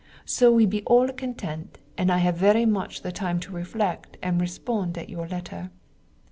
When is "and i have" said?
1.95-2.35